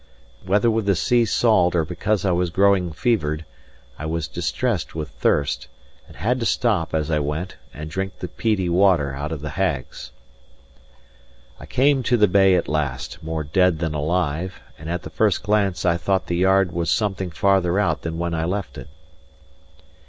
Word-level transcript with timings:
Whether 0.43 0.71
with 0.71 0.87
the 0.87 0.95
sea 0.95 1.25
salt, 1.25 1.75
or 1.75 1.85
because 1.85 2.25
I 2.25 2.31
was 2.31 2.49
growing 2.49 2.91
fevered, 2.91 3.45
I 3.99 4.07
was 4.07 4.27
distressed 4.27 4.95
with 4.95 5.09
thirst, 5.09 5.67
and 6.07 6.15
had 6.15 6.39
to 6.39 6.45
stop, 6.47 6.95
as 6.95 7.11
I 7.11 7.19
went, 7.19 7.57
and 7.71 7.87
drink 7.87 8.17
the 8.17 8.27
peaty 8.27 8.67
water 8.67 9.13
out 9.13 9.31
of 9.31 9.41
the 9.41 9.51
hags. 9.61 10.11
I 11.59 11.67
came 11.67 12.01
to 12.01 12.17
the 12.17 12.27
bay 12.27 12.55
at 12.55 12.67
last, 12.67 13.21
more 13.21 13.43
dead 13.43 13.77
than 13.77 13.93
alive; 13.93 14.59
and 14.79 14.89
at 14.89 15.03
the 15.03 15.11
first 15.11 15.43
glance, 15.43 15.85
I 15.85 15.97
thought 15.97 16.25
the 16.25 16.35
yard 16.37 16.71
was 16.71 16.89
something 16.89 17.29
farther 17.29 17.77
out 17.77 18.01
than 18.01 18.17
when 18.17 18.33
I 18.33 18.45
left 18.45 18.79
it. 18.79 18.87